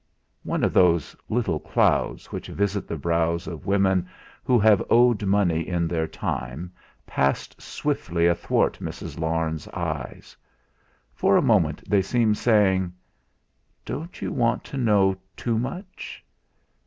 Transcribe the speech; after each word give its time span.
One 0.41 0.63
of 0.63 0.73
those 0.73 1.15
little 1.29 1.59
clouds 1.59 2.31
which 2.31 2.47
visit 2.47 2.87
the 2.87 2.97
brows 2.97 3.45
of 3.45 3.67
women 3.67 4.09
who 4.43 4.57
have 4.57 4.81
owed 4.89 5.21
money 5.23 5.67
in 5.67 5.87
their 5.87 6.07
time 6.07 6.73
passed 7.05 7.61
swiftly 7.61 8.25
athwart 8.25 8.79
Mrs. 8.81 9.19
Larne's 9.19 9.67
eyes. 9.67 10.35
For 11.13 11.37
a 11.37 11.41
moment 11.43 11.87
they 11.87 12.01
seemed 12.01 12.39
saying: 12.39 12.91
'Don't 13.85 14.23
you 14.23 14.31
want 14.31 14.63
to 14.63 14.77
know 14.77 15.17
too 15.37 15.59
much?' 15.59 16.25